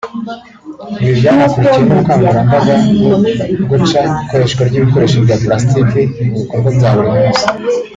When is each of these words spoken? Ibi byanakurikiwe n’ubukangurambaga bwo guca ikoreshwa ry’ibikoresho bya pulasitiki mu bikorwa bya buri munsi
Ibi 1.01 1.13
byanakurikiwe 1.19 1.79
n’ubukangurambaga 1.85 2.73
bwo 3.51 3.65
guca 3.71 3.99
ikoreshwa 4.23 4.61
ry’ibikoresho 4.69 5.17
bya 5.25 5.35
pulasitiki 5.41 6.01
mu 6.29 6.35
bikorwa 6.41 6.67
bya 6.75 6.89
buri 6.93 7.09
munsi 7.15 7.45